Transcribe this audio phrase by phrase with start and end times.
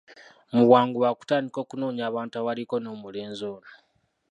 [0.53, 3.69] Mu bwangu baakutandika okunoonya abantu abaaliko n'omulenzi ono.